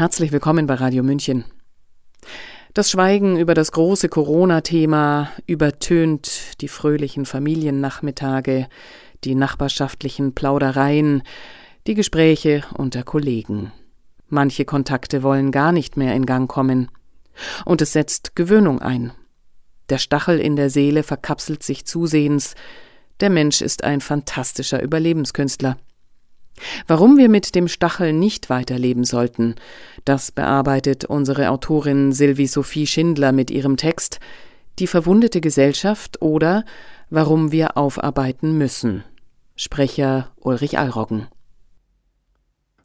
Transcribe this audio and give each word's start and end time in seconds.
Herzlich 0.00 0.32
willkommen 0.32 0.66
bei 0.66 0.76
Radio 0.76 1.02
München. 1.02 1.44
Das 2.72 2.90
Schweigen 2.90 3.36
über 3.36 3.52
das 3.52 3.70
große 3.70 4.08
Corona-Thema 4.08 5.30
übertönt 5.46 6.58
die 6.62 6.68
fröhlichen 6.68 7.26
Familiennachmittage, 7.26 8.66
die 9.24 9.34
nachbarschaftlichen 9.34 10.34
Plaudereien, 10.34 11.22
die 11.86 11.92
Gespräche 11.92 12.64
unter 12.78 13.02
Kollegen. 13.02 13.72
Manche 14.26 14.64
Kontakte 14.64 15.22
wollen 15.22 15.52
gar 15.52 15.70
nicht 15.70 15.98
mehr 15.98 16.14
in 16.14 16.24
Gang 16.24 16.48
kommen. 16.48 16.90
Und 17.66 17.82
es 17.82 17.92
setzt 17.92 18.34
Gewöhnung 18.34 18.80
ein. 18.80 19.12
Der 19.90 19.98
Stachel 19.98 20.40
in 20.40 20.56
der 20.56 20.70
Seele 20.70 21.02
verkapselt 21.02 21.62
sich 21.62 21.84
zusehends. 21.84 22.54
Der 23.20 23.28
Mensch 23.28 23.60
ist 23.60 23.84
ein 23.84 24.00
fantastischer 24.00 24.82
Überlebenskünstler. 24.82 25.76
Warum 26.86 27.16
wir 27.16 27.28
mit 27.28 27.54
dem 27.54 27.68
Stachel 27.68 28.12
nicht 28.12 28.50
weiterleben 28.50 29.04
sollten, 29.04 29.54
das 30.04 30.32
bearbeitet 30.32 31.04
unsere 31.04 31.50
Autorin 31.50 32.12
Sylvie 32.12 32.46
Sophie 32.46 32.86
Schindler 32.86 33.32
mit 33.32 33.50
ihrem 33.50 33.76
Text 33.76 34.20
Die 34.78 34.86
verwundete 34.86 35.40
Gesellschaft 35.40 36.22
oder 36.22 36.64
Warum 37.10 37.50
wir 37.50 37.76
aufarbeiten 37.76 38.56
müssen. 38.56 39.02
Sprecher 39.56 40.30
Ulrich 40.36 40.78
Allroggen. 40.78 41.26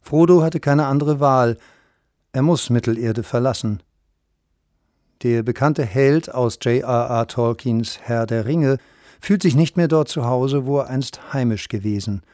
Frodo 0.02 0.42
hatte 0.42 0.58
keine 0.58 0.86
andere 0.86 1.20
Wahl. 1.20 1.58
Er 2.32 2.42
muss 2.42 2.70
Mittelerde 2.70 3.22
verlassen. 3.22 3.82
Der 5.22 5.42
bekannte 5.42 5.84
Held 5.84 6.34
aus 6.34 6.58
J.R.R. 6.60 7.26
Tolkiens 7.28 8.00
Herr 8.02 8.26
der 8.26 8.46
Ringe 8.46 8.78
fühlt 9.20 9.42
sich 9.42 9.54
nicht 9.54 9.76
mehr 9.76 9.88
dort 9.88 10.08
zu 10.08 10.26
Hause, 10.26 10.66
wo 10.66 10.78
er 10.78 10.88
einst 10.88 11.32
heimisch 11.32 11.68
gewesen– 11.68 12.22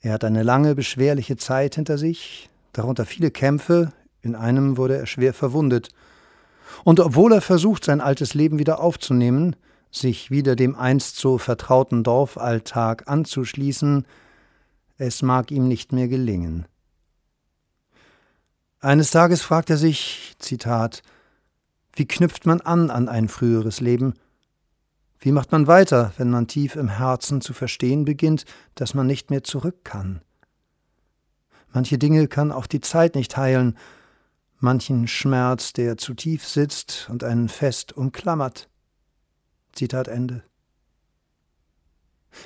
er 0.00 0.12
hat 0.12 0.24
eine 0.24 0.42
lange, 0.42 0.74
beschwerliche 0.74 1.36
Zeit 1.36 1.74
hinter 1.74 1.98
sich, 1.98 2.48
darunter 2.72 3.04
viele 3.04 3.30
Kämpfe, 3.30 3.92
in 4.22 4.34
einem 4.34 4.76
wurde 4.76 4.96
er 4.96 5.06
schwer 5.06 5.34
verwundet. 5.34 5.88
Und 6.84 7.00
obwohl 7.00 7.32
er 7.32 7.40
versucht, 7.40 7.84
sein 7.84 8.00
altes 8.00 8.34
Leben 8.34 8.58
wieder 8.58 8.80
aufzunehmen, 8.80 9.56
sich 9.90 10.30
wieder 10.30 10.54
dem 10.54 10.76
einst 10.76 11.16
so 11.16 11.38
vertrauten 11.38 12.04
Dorfalltag 12.04 13.08
anzuschließen, 13.08 14.06
es 14.98 15.22
mag 15.22 15.50
ihm 15.50 15.68
nicht 15.68 15.92
mehr 15.92 16.08
gelingen. 16.08 16.66
Eines 18.80 19.10
Tages 19.10 19.42
fragt 19.42 19.70
er 19.70 19.76
sich, 19.76 20.34
Zitat, 20.38 21.02
wie 21.94 22.06
knüpft 22.06 22.46
man 22.46 22.60
an 22.60 22.90
an 22.90 23.08
ein 23.08 23.28
früheres 23.28 23.80
Leben? 23.80 24.14
Wie 25.20 25.32
macht 25.32 25.50
man 25.50 25.66
weiter, 25.66 26.12
wenn 26.16 26.30
man 26.30 26.46
tief 26.46 26.76
im 26.76 26.88
Herzen 26.88 27.40
zu 27.40 27.52
verstehen 27.52 28.04
beginnt, 28.04 28.44
dass 28.74 28.94
man 28.94 29.06
nicht 29.06 29.30
mehr 29.30 29.42
zurück 29.42 29.84
kann? 29.84 30.22
Manche 31.72 31.98
Dinge 31.98 32.28
kann 32.28 32.52
auch 32.52 32.66
die 32.66 32.80
Zeit 32.80 33.14
nicht 33.14 33.36
heilen, 33.36 33.76
manchen 34.58 35.06
Schmerz, 35.08 35.72
der 35.72 35.96
zu 35.96 36.14
tief 36.14 36.46
sitzt 36.46 37.08
und 37.10 37.24
einen 37.24 37.48
fest 37.48 37.92
umklammert. 37.96 38.68
Zitat 39.72 40.08
Ende. 40.08 40.42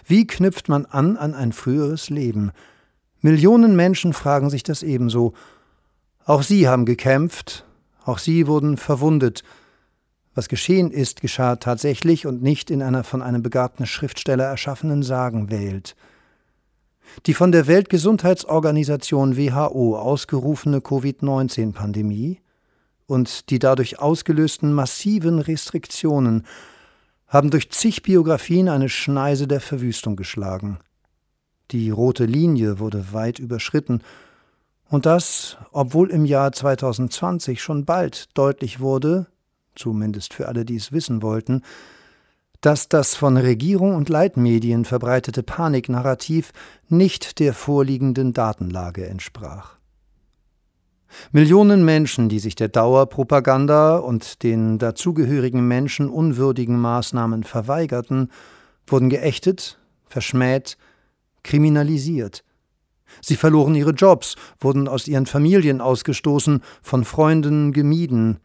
Wie 0.04 0.26
knüpft 0.26 0.68
man 0.68 0.86
an 0.86 1.16
an 1.16 1.34
ein 1.34 1.52
früheres 1.52 2.10
Leben? 2.10 2.52
Millionen 3.20 3.76
Menschen 3.76 4.12
fragen 4.12 4.50
sich 4.50 4.62
das 4.62 4.82
ebenso. 4.82 5.34
Auch 6.24 6.42
sie 6.42 6.68
haben 6.68 6.86
gekämpft, 6.86 7.64
auch 8.04 8.18
sie 8.18 8.46
wurden 8.46 8.76
verwundet, 8.76 9.42
was 10.34 10.48
geschehen 10.48 10.90
ist, 10.90 11.20
geschah 11.20 11.56
tatsächlich 11.56 12.26
und 12.26 12.42
nicht 12.42 12.70
in 12.70 12.82
einer 12.82 13.04
von 13.04 13.22
einem 13.22 13.42
begabten 13.42 13.86
Schriftsteller 13.86 14.44
erschaffenen 14.44 15.02
Sagenwelt. 15.02 15.94
Die 17.26 17.34
von 17.34 17.52
der 17.52 17.66
Weltgesundheitsorganisation 17.66 19.36
WHO 19.36 19.98
ausgerufene 19.98 20.80
Covid-19-Pandemie 20.80 22.40
und 23.06 23.50
die 23.50 23.58
dadurch 23.58 23.98
ausgelösten 23.98 24.72
massiven 24.72 25.38
Restriktionen 25.38 26.46
haben 27.26 27.50
durch 27.50 27.70
zig 27.70 28.02
Biografien 28.02 28.68
eine 28.68 28.88
Schneise 28.88 29.46
der 29.46 29.60
Verwüstung 29.60 30.16
geschlagen. 30.16 30.78
Die 31.70 31.90
rote 31.90 32.24
Linie 32.24 32.78
wurde 32.78 33.12
weit 33.12 33.38
überschritten, 33.38 34.02
und 34.88 35.06
das, 35.06 35.56
obwohl 35.70 36.10
im 36.10 36.26
Jahr 36.26 36.52
2020 36.52 37.62
schon 37.62 37.86
bald 37.86 38.28
deutlich 38.36 38.80
wurde, 38.80 39.26
zumindest 39.74 40.34
für 40.34 40.48
alle, 40.48 40.64
die 40.64 40.76
es 40.76 40.92
wissen 40.92 41.22
wollten, 41.22 41.62
dass 42.60 42.88
das 42.88 43.14
von 43.14 43.36
Regierung 43.36 43.96
und 43.96 44.08
Leitmedien 44.08 44.84
verbreitete 44.84 45.42
Paniknarrativ 45.42 46.52
nicht 46.88 47.40
der 47.40 47.54
vorliegenden 47.54 48.32
Datenlage 48.32 49.06
entsprach. 49.06 49.76
Millionen 51.32 51.84
Menschen, 51.84 52.28
die 52.28 52.38
sich 52.38 52.54
der 52.54 52.68
Dauerpropaganda 52.68 53.98
und 53.98 54.42
den 54.42 54.78
dazugehörigen 54.78 55.66
menschenunwürdigen 55.66 56.80
Maßnahmen 56.80 57.42
verweigerten, 57.44 58.30
wurden 58.86 59.10
geächtet, 59.10 59.78
verschmäht, 60.06 60.78
kriminalisiert. 61.42 62.44
Sie 63.20 63.36
verloren 63.36 63.74
ihre 63.74 63.90
Jobs, 63.90 64.36
wurden 64.58 64.88
aus 64.88 65.06
ihren 65.06 65.26
Familien 65.26 65.80
ausgestoßen, 65.80 66.62
von 66.80 67.04
Freunden 67.04 67.72
gemieden, 67.72 68.40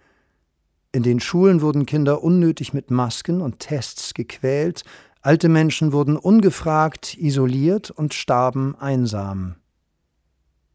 in 0.98 1.04
den 1.04 1.20
Schulen 1.20 1.62
wurden 1.62 1.86
Kinder 1.86 2.24
unnötig 2.24 2.74
mit 2.74 2.90
Masken 2.90 3.40
und 3.40 3.60
Tests 3.60 4.16
gequält, 4.16 4.84
alte 5.22 5.48
Menschen 5.48 5.92
wurden 5.92 6.18
ungefragt 6.18 7.16
isoliert 7.20 7.92
und 7.92 8.16
starben 8.16 8.76
einsam. 8.80 9.58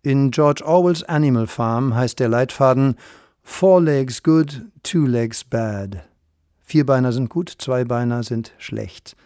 In 0.03 0.31
George 0.31 0.65
Orwells 0.65 1.03
Animal 1.03 1.49
Farm 1.49 1.97
heißt 1.97 2.21
der 2.21 2.29
Leitfaden 2.29 2.95
Four 3.43 3.83
legs 3.83 4.23
good, 4.23 4.63
two 4.85 5.07
legs 5.07 5.43
bad. 5.43 6.05
Vierbeiner 6.61 7.11
sind 7.11 7.29
gut, 7.29 7.53
Zweibeiner 7.59 8.23
sind 8.23 8.53
schlecht. 8.59 9.17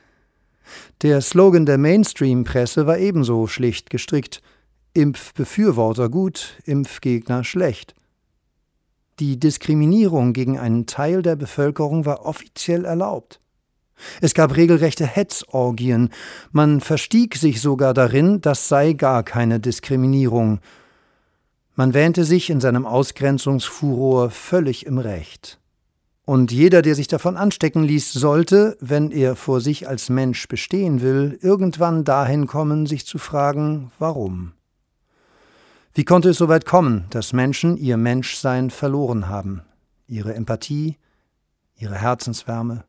Der 1.03 1.21
Slogan 1.21 1.67
der 1.67 1.77
Mainstream-Presse 1.77 2.87
war 2.87 2.97
ebenso 2.97 3.47
schlicht 3.49 3.91
gestrickt: 3.91 4.41
Impfbefürworter 4.95 6.09
gut, 6.09 6.55
Impfgegner 6.65 7.45
schlecht. 7.45 7.95
Die 9.19 9.41
Diskriminierung 9.41 10.35
gegen 10.35 10.59
einen 10.59 10.87
Teil 10.87 11.23
der 11.23 11.37
Bevölkerung 11.37 12.05
war 12.05 12.27
offiziell 12.27 12.85
erlaubt. 12.85 13.41
Es 14.21 14.35
gab 14.35 14.57
regelrechte 14.57 15.07
Hetzorgien, 15.07 16.11
man 16.53 16.81
verstieg 16.83 17.37
sich 17.37 17.63
sogar 17.63 17.95
darin, 17.95 18.43
das 18.43 18.69
sei 18.69 18.93
gar 18.93 19.23
keine 19.23 19.59
Diskriminierung. 19.59 20.61
Man 21.77 21.95
wähnte 21.95 22.25
sich 22.25 22.51
in 22.51 22.61
seinem 22.61 22.85
Ausgrenzungsfuror 22.85 24.31
völlig 24.31 24.85
im 24.85 24.99
Recht. 24.99 25.59
Und 26.27 26.53
jeder, 26.53 26.83
der 26.83 26.95
sich 26.95 27.07
davon 27.07 27.37
anstecken 27.37 27.85
ließ, 27.85 28.13
sollte, 28.13 28.77
wenn 28.81 29.13
er 29.13 29.37
vor 29.37 29.61
sich 29.61 29.89
als 29.89 30.11
Mensch 30.11 30.49
bestehen 30.49 31.01
will, 31.01 31.39
irgendwann 31.41 32.05
dahin 32.05 32.47
kommen, 32.47 32.87
sich 32.87 33.07
zu 33.07 33.19
fragen, 33.19 33.93
warum. 33.99 34.53
Wie 35.97 36.05
konnte 36.05 36.29
es 36.29 36.37
so 36.37 36.49
weit 36.49 36.67
kommen, 36.67 37.07
dass 37.09 37.33
Menschen 37.33 37.79
ihr 37.79 37.97
Menschsein 37.97 38.69
verloren 38.69 39.31
haben, 39.31 39.63
ihre 40.07 40.35
Empathie, 40.35 40.99
ihre 41.79 41.95
Herzenswärme? 41.95 42.85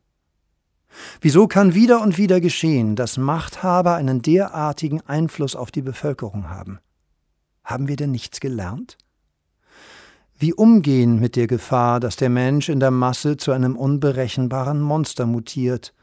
Wieso 1.22 1.48
kann 1.48 1.72
wieder 1.72 2.02
und 2.02 2.18
wieder 2.18 2.42
geschehen, 2.42 2.96
dass 2.96 3.16
Machthaber 3.16 3.94
einen 3.94 4.20
derartigen 4.20 5.00
Einfluss 5.06 5.56
auf 5.56 5.70
die 5.70 5.80
Bevölkerung 5.80 6.50
haben? 6.50 6.80
Haben 7.64 7.88
wir 7.88 7.96
denn 7.96 8.10
nichts 8.10 8.40
gelernt? 8.40 8.98
Wie 10.38 10.52
umgehen 10.52 11.18
mit 11.18 11.34
der 11.34 11.46
Gefahr, 11.46 12.00
dass 12.00 12.16
der 12.16 12.28
Mensch 12.28 12.68
in 12.68 12.78
der 12.78 12.90
Masse 12.90 13.38
zu 13.38 13.52
einem 13.52 13.74
unberechenbaren 13.74 14.82
Monster 14.82 15.24
mutiert? 15.24 15.94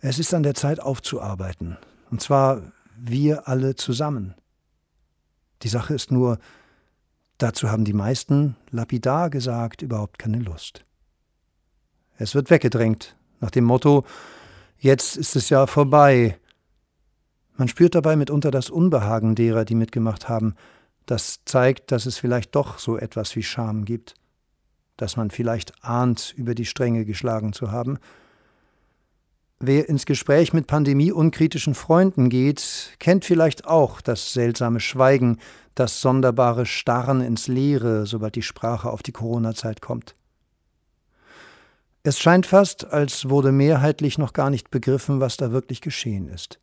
Es 0.00 0.20
ist 0.20 0.32
an 0.32 0.44
der 0.44 0.54
Zeit 0.54 0.78
aufzuarbeiten, 0.78 1.76
und 2.08 2.22
zwar 2.22 2.62
wir 2.96 3.48
alle 3.48 3.74
zusammen. 3.74 4.36
Die 5.62 5.68
Sache 5.68 5.94
ist 5.94 6.10
nur, 6.10 6.38
dazu 7.38 7.70
haben 7.70 7.84
die 7.84 7.92
meisten, 7.92 8.56
lapidar 8.70 9.30
gesagt, 9.30 9.82
überhaupt 9.82 10.18
keine 10.18 10.38
Lust. 10.38 10.84
Es 12.16 12.34
wird 12.34 12.50
weggedrängt, 12.50 13.16
nach 13.40 13.50
dem 13.50 13.64
Motto, 13.64 14.04
jetzt 14.78 15.16
ist 15.16 15.36
es 15.36 15.48
ja 15.48 15.66
vorbei. 15.66 16.38
Man 17.56 17.68
spürt 17.68 17.94
dabei 17.94 18.16
mitunter 18.16 18.50
das 18.50 18.70
Unbehagen 18.70 19.34
derer, 19.34 19.64
die 19.64 19.74
mitgemacht 19.74 20.28
haben. 20.28 20.54
Das 21.06 21.40
zeigt, 21.44 21.90
dass 21.90 22.06
es 22.06 22.18
vielleicht 22.18 22.54
doch 22.54 22.78
so 22.78 22.98
etwas 22.98 23.34
wie 23.36 23.42
Scham 23.42 23.84
gibt, 23.84 24.14
dass 24.96 25.16
man 25.16 25.30
vielleicht 25.30 25.84
ahnt, 25.84 26.34
über 26.36 26.54
die 26.54 26.66
Stränge 26.66 27.04
geschlagen 27.04 27.52
zu 27.52 27.70
haben, 27.70 27.98
Wer 29.60 29.88
ins 29.88 30.06
Gespräch 30.06 30.52
mit 30.52 30.68
pandemieunkritischen 30.68 31.74
Freunden 31.74 32.28
geht, 32.28 32.94
kennt 33.00 33.24
vielleicht 33.24 33.66
auch 33.66 34.00
das 34.00 34.32
seltsame 34.32 34.78
Schweigen, 34.78 35.38
das 35.74 36.00
sonderbare 36.00 36.64
Starren 36.64 37.20
ins 37.20 37.48
Leere, 37.48 38.06
sobald 38.06 38.36
die 38.36 38.42
Sprache 38.42 38.88
auf 38.88 39.02
die 39.02 39.10
Corona-Zeit 39.10 39.80
kommt. 39.80 40.14
Es 42.04 42.20
scheint 42.20 42.46
fast, 42.46 42.84
als 42.92 43.28
wurde 43.28 43.50
mehrheitlich 43.50 44.16
noch 44.16 44.32
gar 44.32 44.48
nicht 44.48 44.70
begriffen, 44.70 45.18
was 45.18 45.36
da 45.36 45.50
wirklich 45.50 45.80
geschehen 45.80 46.28
ist. 46.28 46.60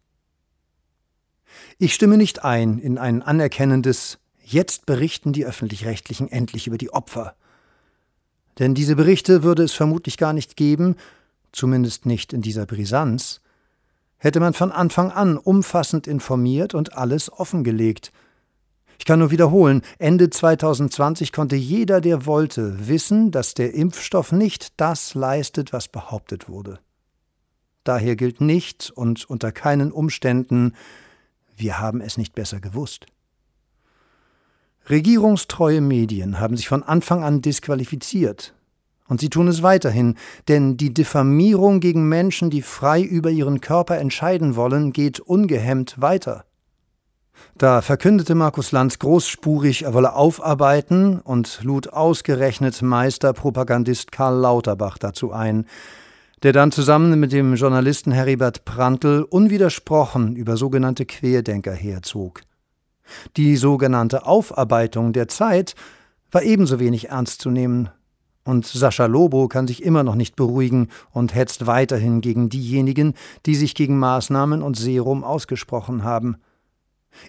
Ich 1.78 1.94
stimme 1.94 2.16
nicht 2.18 2.46
ein 2.46 2.80
in 2.80 2.98
ein 2.98 3.22
anerkennendes 3.22 4.20
Jetzt 4.42 4.86
berichten 4.86 5.34
die 5.34 5.46
öffentlich-rechtlichen 5.46 6.32
endlich 6.32 6.68
über 6.68 6.78
die 6.78 6.94
Opfer. 6.94 7.36
Denn 8.60 8.76
diese 8.76 8.96
Berichte 8.96 9.42
würde 9.42 9.64
es 9.64 9.74
vermutlich 9.74 10.18
gar 10.18 10.34
nicht 10.34 10.56
geben, 10.56 10.96
zumindest 11.56 12.06
nicht 12.06 12.34
in 12.34 12.42
dieser 12.42 12.66
Brisanz, 12.66 13.42
hätte 14.18 14.40
man 14.40 14.54
von 14.54 14.72
Anfang 14.72 15.12
an 15.12 15.38
umfassend 15.38 16.08
informiert 16.08 16.74
und 16.74 16.98
alles 16.98 17.32
offengelegt. 17.32 18.12
Ich 18.98 19.06
kann 19.06 19.20
nur 19.20 19.32
wiederholen, 19.32 19.82
Ende 20.00 20.30
2020 20.30 21.32
konnte 21.32 21.56
jeder, 21.56 22.02
der 22.02 22.26
wollte, 22.26 22.88
wissen, 22.88 23.32
dass 23.32 23.54
der 23.54 23.74
Impfstoff 23.74 24.32
nicht 24.32 24.80
das 24.80 25.14
leistet, 25.14 25.74
was 25.74 25.88
behauptet 25.88 26.48
wurde. 26.50 26.80
Daher 27.84 28.16
gilt 28.16 28.42
nicht 28.42 28.92
und 28.96 29.30
unter 29.30 29.52
keinen 29.52 29.92
Umständen, 29.92 30.74
wir 31.56 31.80
haben 31.80 32.02
es 32.02 32.18
nicht 32.18 32.34
besser 32.34 32.60
gewusst. 32.60 33.06
Regierungstreue 34.90 35.82
Medien 35.82 36.40
haben 36.40 36.58
sich 36.58 36.68
von 36.68 36.84
Anfang 36.84 37.24
an 37.24 37.42
disqualifiziert. 37.42 38.55
Und 39.08 39.22
sie 39.22 39.30
tun 39.30 39.48
es 39.48 39.62
weiterhin, 39.62 40.16
denn 40.48 40.78
die 40.78 40.94
Diffamierung 40.94 41.80
gegen 41.80 42.10
Menschen, 42.10 42.50
die 42.50 42.64
frei 42.64 43.02
über 43.02 43.30
ihren 43.30 43.62
Körper 43.62 43.98
entscheiden 43.98 44.56
wollen, 44.56 44.94
geht 44.94 45.20
ungehemmt 45.20 46.02
weiter. 46.02 46.46
Da 47.58 47.82
verkündete 47.82 48.34
Markus 48.34 48.72
Lanz 48.72 49.00
großspurig, 49.00 49.84
er 49.84 49.94
wolle 49.94 50.16
aufarbeiten 50.16 51.20
und 51.20 51.60
lud 51.64 51.94
ausgerechnet 51.94 52.82
Meisterpropagandist 52.82 54.12
Karl 54.12 54.40
Lauterbach 54.40 54.98
dazu 54.98 55.32
ein, 55.32 55.66
der 56.44 56.54
dann 56.54 56.72
zusammen 56.72 57.20
mit 57.20 57.32
dem 57.32 57.56
Journalisten 57.56 58.12
Heribert 58.12 58.66
Prantl 58.66 59.26
unwidersprochen 59.30 60.36
über 60.36 60.58
sogenannte 60.58 61.06
Querdenker 61.06 61.74
herzog. 61.74 62.42
Die 63.38 63.56
sogenannte 63.56 64.26
Aufarbeitung 64.26 65.14
der 65.14 65.28
Zeit 65.28 65.76
war 66.32 66.44
ebenso 66.44 66.80
wenig 66.80 67.10
ernst 67.10 67.42
zu 67.42 67.50
nehmen, 67.52 67.90
und 68.46 68.66
Sascha 68.66 69.08
Lobo 69.08 69.48
kann 69.48 69.68
sich 69.68 69.84
immer 69.84 70.04
noch 70.04 70.16
nicht 70.16 70.36
beruhigen 70.36 70.90
und 71.12 71.34
hetzt 71.36 71.66
weiterhin 71.66 72.22
gegen 72.22 72.48
diejenigen, 72.48 73.16
die 73.46 73.56
sich 73.56 73.76
gegen 73.76 73.98
Maßnahmen 73.98 74.62
und 74.62 74.78
Serum 74.78 75.24
ausgesprochen 75.24 76.04
haben. 76.04 76.38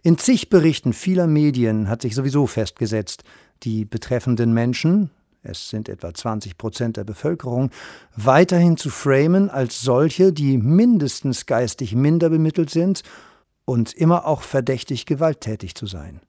In 0.03 0.19
zig 0.19 0.51
Berichten 0.51 0.93
vieler 0.93 1.27
Medien 1.27 1.89
hat 1.89 2.03
sich 2.03 2.15
sowieso 2.15 2.47
festgesetzt, 2.47 3.25
die 3.63 3.85
betreffenden 3.87 4.53
Menschen, 4.53 5.11
es 5.43 5.71
sind 5.71 5.89
etwa 5.89 6.13
20 6.13 6.59
Prozent 6.59 6.97
der 6.97 7.05
Bevölkerung, 7.05 7.71
weiterhin 8.15 8.77
zu 8.77 8.91
framen 8.91 9.49
als 9.49 9.81
solche, 9.81 10.33
die 10.33 10.59
mindestens 10.59 11.47
geistig 11.47 11.95
minder 11.95 12.29
bemittelt 12.29 12.69
sind 12.69 13.03
und 13.65 13.95
immer 13.95 14.27
auch 14.27 14.43
verdächtig 14.43 15.07
gewalttätig 15.07 15.75
zu 15.75 15.87
sein. 15.87 16.21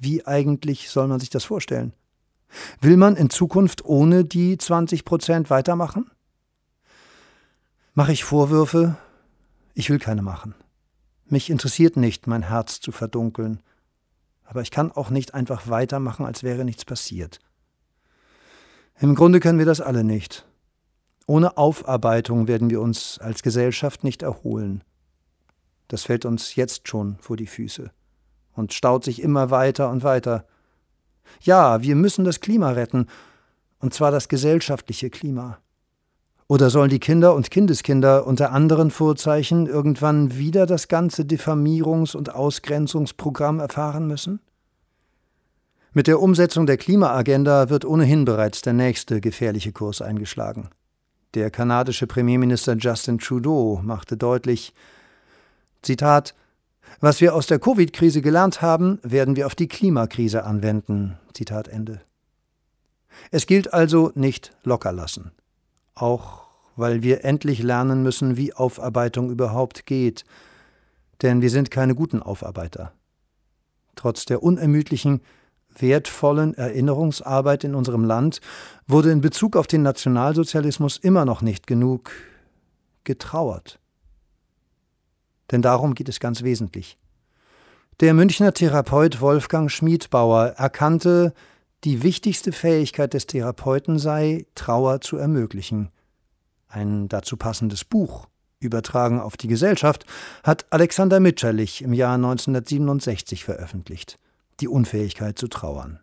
Wie 0.00 0.26
eigentlich 0.26 0.88
soll 0.88 1.06
man 1.06 1.20
sich 1.20 1.30
das 1.30 1.44
vorstellen? 1.44 1.92
Will 2.80 2.96
man 2.96 3.16
in 3.16 3.30
Zukunft 3.30 3.84
ohne 3.84 4.24
die 4.24 4.58
20 4.58 5.04
Prozent 5.04 5.50
weitermachen? 5.50 6.10
Mache 7.94 8.12
ich 8.12 8.24
Vorwürfe? 8.24 8.96
Ich 9.74 9.90
will 9.90 9.98
keine 9.98 10.22
machen. 10.22 10.54
Mich 11.26 11.50
interessiert 11.50 11.96
nicht, 11.96 12.26
mein 12.26 12.42
Herz 12.42 12.80
zu 12.80 12.92
verdunkeln. 12.92 13.60
Aber 14.44 14.62
ich 14.62 14.70
kann 14.70 14.92
auch 14.92 15.10
nicht 15.10 15.34
einfach 15.34 15.68
weitermachen, 15.68 16.26
als 16.26 16.42
wäre 16.42 16.64
nichts 16.64 16.84
passiert. 16.84 17.40
Im 19.00 19.14
Grunde 19.14 19.40
können 19.40 19.58
wir 19.58 19.66
das 19.66 19.80
alle 19.80 20.04
nicht. 20.04 20.46
Ohne 21.26 21.56
Aufarbeitung 21.56 22.48
werden 22.48 22.70
wir 22.70 22.80
uns 22.80 23.18
als 23.18 23.42
Gesellschaft 23.42 24.04
nicht 24.04 24.22
erholen. 24.22 24.84
Das 25.88 26.04
fällt 26.04 26.24
uns 26.24 26.54
jetzt 26.54 26.88
schon 26.88 27.16
vor 27.18 27.36
die 27.36 27.46
Füße 27.46 27.90
und 28.52 28.72
staut 28.72 29.04
sich 29.04 29.22
immer 29.22 29.50
weiter 29.50 29.90
und 29.90 30.02
weiter. 30.02 30.46
Ja, 31.40 31.82
wir 31.82 31.96
müssen 31.96 32.24
das 32.24 32.40
Klima 32.40 32.70
retten, 32.70 33.06
und 33.78 33.94
zwar 33.94 34.10
das 34.10 34.28
gesellschaftliche 34.28 35.10
Klima. 35.10 35.58
Oder 36.48 36.70
sollen 36.70 36.90
die 36.90 37.00
Kinder 37.00 37.34
und 37.34 37.50
Kindeskinder 37.50 38.26
unter 38.26 38.52
anderen 38.52 38.90
Vorzeichen 38.90 39.66
irgendwann 39.66 40.36
wieder 40.36 40.66
das 40.66 40.88
ganze 40.88 41.22
Diffamierungs- 41.22 42.14
und 42.16 42.34
Ausgrenzungsprogramm 42.34 43.58
erfahren 43.58 44.06
müssen? 44.06 44.40
Mit 45.94 46.06
der 46.06 46.20
Umsetzung 46.20 46.66
der 46.66 46.76
Klimaagenda 46.76 47.68
wird 47.68 47.84
ohnehin 47.84 48.24
bereits 48.24 48.62
der 48.62 48.72
nächste 48.72 49.20
gefährliche 49.20 49.72
Kurs 49.72 50.00
eingeschlagen. 50.00 50.70
Der 51.34 51.50
kanadische 51.50 52.06
Premierminister 52.06 52.74
Justin 52.74 53.18
Trudeau 53.18 53.80
machte 53.82 54.16
deutlich, 54.16 54.74
Zitat, 55.80 56.34
was 57.00 57.20
wir 57.20 57.34
aus 57.34 57.46
der 57.46 57.58
Covid-Krise 57.58 58.22
gelernt 58.22 58.62
haben, 58.62 58.98
werden 59.02 59.36
wir 59.36 59.46
auf 59.46 59.54
die 59.54 59.68
Klimakrise 59.68 60.44
anwenden. 60.44 61.18
Zitat 61.34 61.68
Ende. 61.68 62.00
Es 63.30 63.46
gilt 63.46 63.72
also 63.72 64.12
nicht 64.14 64.52
locker 64.62 64.92
lassen. 64.92 65.32
Auch 65.94 66.42
weil 66.76 67.02
wir 67.02 67.24
endlich 67.24 67.62
lernen 67.62 68.02
müssen, 68.02 68.36
wie 68.36 68.54
Aufarbeitung 68.54 69.30
überhaupt 69.30 69.86
geht. 69.86 70.24
Denn 71.20 71.42
wir 71.42 71.50
sind 71.50 71.70
keine 71.70 71.94
guten 71.94 72.22
Aufarbeiter. 72.22 72.92
Trotz 73.94 74.24
der 74.24 74.42
unermüdlichen, 74.42 75.20
wertvollen 75.78 76.54
Erinnerungsarbeit 76.54 77.64
in 77.64 77.74
unserem 77.74 78.04
Land 78.04 78.40
wurde 78.86 79.10
in 79.10 79.20
Bezug 79.20 79.56
auf 79.56 79.66
den 79.66 79.82
Nationalsozialismus 79.82 80.96
immer 80.96 81.24
noch 81.24 81.42
nicht 81.42 81.66
genug 81.66 82.10
getrauert. 83.04 83.78
Denn 85.52 85.62
darum 85.62 85.94
geht 85.94 86.08
es 86.08 86.18
ganz 86.18 86.42
wesentlich. 86.42 86.98
Der 88.00 88.14
Münchner 88.14 88.52
Therapeut 88.52 89.20
Wolfgang 89.20 89.70
Schmiedbauer 89.70 90.54
erkannte, 90.56 91.34
die 91.84 92.02
wichtigste 92.02 92.52
Fähigkeit 92.52 93.12
des 93.14 93.26
Therapeuten 93.26 93.98
sei, 93.98 94.46
Trauer 94.54 95.00
zu 95.00 95.18
ermöglichen. 95.18 95.90
Ein 96.68 97.08
dazu 97.08 97.36
passendes 97.36 97.84
Buch, 97.84 98.28
übertragen 98.60 99.20
auf 99.20 99.36
die 99.36 99.48
Gesellschaft, 99.48 100.06
hat 100.42 100.66
Alexander 100.70 101.20
Mitscherlich 101.20 101.82
im 101.82 101.92
Jahr 101.92 102.14
1967 102.14 103.44
veröffentlicht. 103.44 104.18
Die 104.60 104.68
Unfähigkeit 104.68 105.38
zu 105.38 105.48
trauern. 105.48 106.00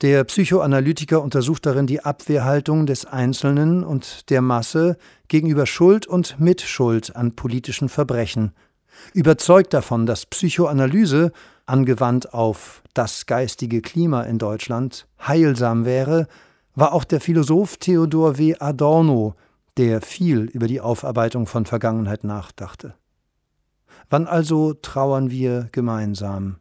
Der 0.00 0.22
Psychoanalytiker 0.22 1.20
untersucht 1.20 1.66
darin 1.66 1.88
die 1.88 2.04
Abwehrhaltung 2.04 2.86
des 2.86 3.04
Einzelnen 3.04 3.82
und 3.82 4.30
der 4.30 4.42
Masse 4.42 4.96
gegenüber 5.26 5.66
Schuld 5.66 6.06
und 6.06 6.38
Mitschuld 6.38 7.16
an 7.16 7.34
politischen 7.34 7.88
Verbrechen. 7.88 8.52
Überzeugt 9.12 9.74
davon, 9.74 10.06
dass 10.06 10.24
Psychoanalyse, 10.26 11.32
angewandt 11.66 12.32
auf 12.32 12.80
das 12.94 13.26
geistige 13.26 13.82
Klima 13.82 14.22
in 14.22 14.38
Deutschland, 14.38 15.08
heilsam 15.26 15.84
wäre, 15.84 16.28
war 16.76 16.92
auch 16.92 17.02
der 17.02 17.20
Philosoph 17.20 17.78
Theodor 17.78 18.38
W. 18.38 18.54
Adorno, 18.56 19.34
der 19.78 20.00
viel 20.00 20.42
über 20.44 20.68
die 20.68 20.80
Aufarbeitung 20.80 21.48
von 21.48 21.66
Vergangenheit 21.66 22.22
nachdachte. 22.22 22.94
Wann 24.10 24.28
also 24.28 24.74
trauern 24.74 25.30
wir 25.30 25.68
gemeinsam? 25.72 26.58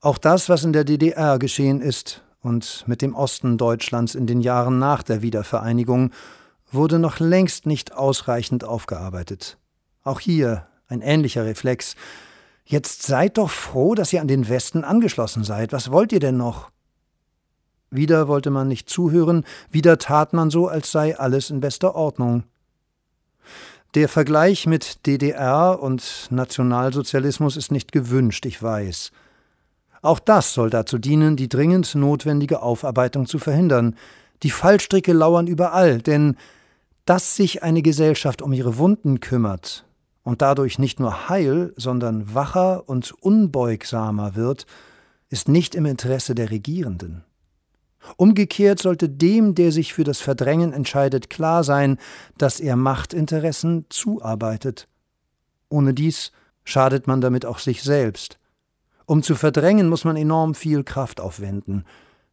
Auch 0.00 0.18
das, 0.18 0.48
was 0.48 0.62
in 0.62 0.72
der 0.72 0.84
DDR 0.84 1.40
geschehen 1.40 1.80
ist 1.80 2.22
und 2.46 2.84
mit 2.86 3.02
dem 3.02 3.16
Osten 3.16 3.58
Deutschlands 3.58 4.14
in 4.14 4.28
den 4.28 4.40
Jahren 4.40 4.78
nach 4.78 5.02
der 5.02 5.20
Wiedervereinigung, 5.20 6.12
wurde 6.70 7.00
noch 7.00 7.18
längst 7.18 7.66
nicht 7.66 7.92
ausreichend 7.92 8.62
aufgearbeitet. 8.62 9.58
Auch 10.04 10.20
hier 10.20 10.68
ein 10.86 11.02
ähnlicher 11.02 11.44
Reflex. 11.44 11.96
Jetzt 12.64 13.02
seid 13.02 13.38
doch 13.38 13.50
froh, 13.50 13.96
dass 13.96 14.12
ihr 14.12 14.20
an 14.20 14.28
den 14.28 14.48
Westen 14.48 14.84
angeschlossen 14.84 15.42
seid. 15.42 15.72
Was 15.72 15.90
wollt 15.90 16.12
ihr 16.12 16.20
denn 16.20 16.36
noch? 16.36 16.70
Wieder 17.90 18.28
wollte 18.28 18.50
man 18.50 18.68
nicht 18.68 18.88
zuhören, 18.88 19.44
wieder 19.70 19.98
tat 19.98 20.32
man 20.32 20.48
so, 20.48 20.68
als 20.68 20.92
sei 20.92 21.18
alles 21.18 21.50
in 21.50 21.60
bester 21.60 21.96
Ordnung. 21.96 22.44
Der 23.94 24.08
Vergleich 24.08 24.66
mit 24.66 25.04
DDR 25.06 25.82
und 25.82 26.28
Nationalsozialismus 26.30 27.56
ist 27.56 27.72
nicht 27.72 27.90
gewünscht, 27.90 28.46
ich 28.46 28.62
weiß. 28.62 29.10
Auch 30.06 30.20
das 30.20 30.54
soll 30.54 30.70
dazu 30.70 30.98
dienen, 30.98 31.34
die 31.34 31.48
dringend 31.48 31.92
notwendige 31.96 32.62
Aufarbeitung 32.62 33.26
zu 33.26 33.40
verhindern. 33.40 33.96
Die 34.44 34.50
Fallstricke 34.50 35.12
lauern 35.12 35.48
überall, 35.48 36.00
denn 36.00 36.36
dass 37.06 37.34
sich 37.34 37.64
eine 37.64 37.82
Gesellschaft 37.82 38.40
um 38.40 38.52
ihre 38.52 38.78
Wunden 38.78 39.18
kümmert 39.18 39.84
und 40.22 40.42
dadurch 40.42 40.78
nicht 40.78 41.00
nur 41.00 41.28
heil, 41.28 41.72
sondern 41.76 42.34
wacher 42.34 42.88
und 42.88 43.12
unbeugsamer 43.20 44.36
wird, 44.36 44.66
ist 45.28 45.48
nicht 45.48 45.74
im 45.74 45.86
Interesse 45.86 46.36
der 46.36 46.50
Regierenden. 46.52 47.24
Umgekehrt 48.16 48.78
sollte 48.78 49.08
dem, 49.08 49.56
der 49.56 49.72
sich 49.72 49.92
für 49.92 50.04
das 50.04 50.20
Verdrängen 50.20 50.72
entscheidet, 50.72 51.30
klar 51.30 51.64
sein, 51.64 51.98
dass 52.38 52.60
er 52.60 52.76
Machtinteressen 52.76 53.86
zuarbeitet. 53.88 54.86
Ohne 55.68 55.94
dies 55.94 56.30
schadet 56.62 57.08
man 57.08 57.20
damit 57.20 57.44
auch 57.44 57.58
sich 57.58 57.82
selbst. 57.82 58.38
Um 59.06 59.22
zu 59.22 59.36
verdrängen, 59.36 59.88
muss 59.88 60.04
man 60.04 60.16
enorm 60.16 60.54
viel 60.54 60.82
Kraft 60.82 61.20
aufwenden. 61.20 61.84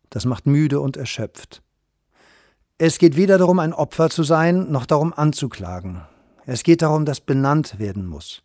Das 0.10 0.26
macht 0.26 0.48
müde 0.48 0.80
und 0.80 0.98
erschöpft. 0.98 1.62
Es 2.80 2.98
geht 2.98 3.16
weder 3.16 3.38
darum, 3.38 3.60
ein 3.60 3.74
Opfer 3.74 4.10
zu 4.10 4.24
sein, 4.24 4.72
noch 4.72 4.88
darum 4.88 5.14
anzuklagen. 5.14 6.02
Es 6.46 6.64
geht 6.64 6.82
darum, 6.82 7.06
dass 7.06 7.22
benannt 7.22 7.80
werden 7.80 8.08
muss. 8.08 8.42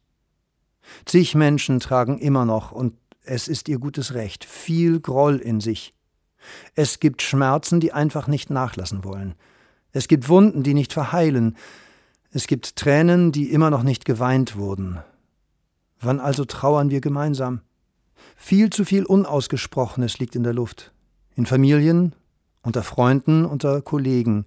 Zig 1.07 1.35
Menschen 1.35 1.81
tragen 1.81 2.19
immer 2.19 2.45
noch, 2.45 2.71
und 2.71 2.95
es 3.25 3.49
ist 3.49 3.69
ihr 3.69 3.79
gutes 3.79 4.15
Recht, 4.15 4.45
viel 4.45 5.01
Groll 5.01 5.37
in 5.37 5.61
sich. 5.61 5.95
Es 6.75 7.01
gibt 7.01 7.23
Schmerzen, 7.23 7.81
die 7.81 7.93
einfach 7.93 8.27
nicht 8.27 8.51
nachlassen 8.51 9.05
wollen. 9.05 9.35
Es 9.93 10.07
gibt 10.07 10.29
Wunden, 10.29 10.63
die 10.63 10.75
nicht 10.75 10.93
verheilen. 10.93 11.57
Es 12.31 12.47
gibt 12.47 12.77
Tränen, 12.77 13.33
die 13.33 13.51
immer 13.51 13.71
noch 13.71 13.83
nicht 13.83 14.05
geweint 14.05 14.57
wurden. 14.57 14.99
Wann 16.01 16.21
also 16.21 16.45
trauern 16.45 16.91
wir 16.91 17.01
gemeinsam? 17.01 17.63
Viel 18.37 18.71
zu 18.71 18.85
viel 18.85 19.05
Unausgesprochenes 19.05 20.19
liegt 20.19 20.37
in 20.37 20.43
der 20.43 20.55
Luft. 20.55 20.93
In 21.35 21.47
Familien, 21.47 22.15
unter 22.63 22.83
Freunden, 22.83 23.45
unter 23.45 23.81
Kollegen. 23.83 24.47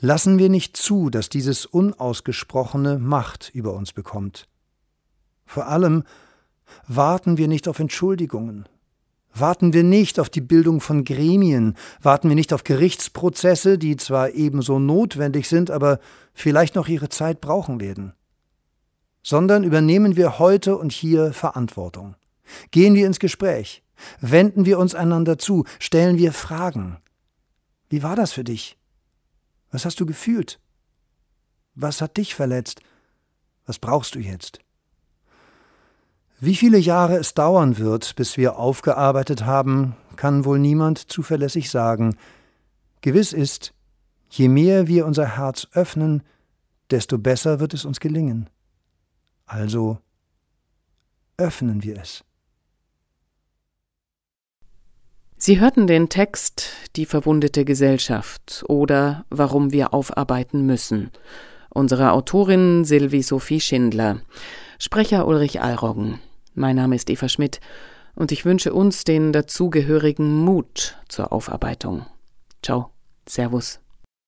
Lassen 0.00 0.38
wir 0.38 0.48
nicht 0.48 0.76
zu, 0.76 1.10
dass 1.10 1.28
dieses 1.28 1.66
Unausgesprochene 1.66 2.98
Macht 2.98 3.50
über 3.52 3.74
uns 3.74 3.92
bekommt. 3.92 4.48
Vor 5.46 5.66
allem 5.66 6.04
warten 6.86 7.38
wir 7.38 7.48
nicht 7.48 7.68
auf 7.68 7.78
Entschuldigungen. 7.78 8.68
Warten 9.34 9.72
wir 9.72 9.84
nicht 9.84 10.18
auf 10.18 10.30
die 10.30 10.40
Bildung 10.40 10.80
von 10.80 11.04
Gremien, 11.04 11.76
warten 12.02 12.28
wir 12.28 12.34
nicht 12.34 12.52
auf 12.52 12.64
Gerichtsprozesse, 12.64 13.78
die 13.78 13.96
zwar 13.96 14.30
ebenso 14.30 14.78
notwendig 14.78 15.48
sind, 15.48 15.70
aber 15.70 16.00
vielleicht 16.32 16.74
noch 16.74 16.88
ihre 16.88 17.08
Zeit 17.08 17.40
brauchen 17.40 17.80
werden. 17.80 18.14
Sondern 19.22 19.64
übernehmen 19.64 20.16
wir 20.16 20.38
heute 20.38 20.76
und 20.76 20.92
hier 20.92 21.32
Verantwortung. 21.32 22.16
Gehen 22.70 22.94
wir 22.94 23.06
ins 23.06 23.18
Gespräch, 23.18 23.82
wenden 24.20 24.64
wir 24.64 24.78
uns 24.78 24.94
einander 24.94 25.38
zu, 25.38 25.64
stellen 25.78 26.18
wir 26.18 26.32
Fragen. 26.32 26.98
Wie 27.88 28.02
war 28.02 28.16
das 28.16 28.32
für 28.32 28.44
dich? 28.44 28.76
Was 29.70 29.84
hast 29.84 30.00
du 30.00 30.06
gefühlt? 30.06 30.60
Was 31.74 32.00
hat 32.00 32.16
dich 32.16 32.34
verletzt? 32.34 32.80
Was 33.66 33.78
brauchst 33.78 34.14
du 34.14 34.18
jetzt? 34.18 34.60
Wie 36.40 36.54
viele 36.54 36.78
Jahre 36.78 37.16
es 37.16 37.34
dauern 37.34 37.78
wird, 37.78 38.14
bis 38.16 38.36
wir 38.36 38.58
aufgearbeitet 38.58 39.44
haben, 39.44 39.96
kann 40.16 40.44
wohl 40.44 40.58
niemand 40.58 41.10
zuverlässig 41.10 41.70
sagen. 41.70 42.16
Gewiss 43.00 43.32
ist, 43.32 43.74
je 44.30 44.48
mehr 44.48 44.86
wir 44.86 45.06
unser 45.06 45.36
Herz 45.36 45.66
öffnen, 45.72 46.22
desto 46.90 47.18
besser 47.18 47.60
wird 47.60 47.74
es 47.74 47.84
uns 47.84 48.00
gelingen. 48.00 48.48
Also 49.46 49.98
öffnen 51.36 51.82
wir 51.82 51.98
es. 51.98 52.24
Sie 55.40 55.60
hörten 55.60 55.86
den 55.86 56.08
Text 56.08 56.72
Die 56.96 57.06
verwundete 57.06 57.64
Gesellschaft 57.64 58.64
oder 58.66 59.24
Warum 59.30 59.72
wir 59.72 59.94
aufarbeiten 59.94 60.66
müssen. 60.66 61.12
Unsere 61.70 62.10
Autorin 62.10 62.84
Sylvie 62.84 63.22
Sophie 63.22 63.60
Schindler. 63.60 64.20
Sprecher 64.80 65.28
Ulrich 65.28 65.60
Allroggen. 65.60 66.18
Mein 66.54 66.74
Name 66.74 66.96
ist 66.96 67.08
Eva 67.08 67.28
Schmidt 67.28 67.60
und 68.16 68.32
ich 68.32 68.44
wünsche 68.44 68.74
uns 68.74 69.04
den 69.04 69.32
dazugehörigen 69.32 70.44
Mut 70.44 70.96
zur 71.08 71.32
Aufarbeitung. 71.32 72.04
Ciao, 72.60 72.90
Servus. 73.28 73.78